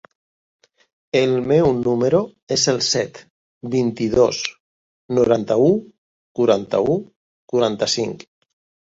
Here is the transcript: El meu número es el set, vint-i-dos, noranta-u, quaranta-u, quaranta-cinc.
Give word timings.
El 1.17 1.33
meu 1.49 1.67
número 1.87 2.21
es 2.55 2.63
el 2.73 2.79
set, 2.87 3.19
vint-i-dos, 3.75 4.39
noranta-u, 5.19 5.69
quaranta-u, 6.41 6.97
quaranta-cinc. 7.55 8.27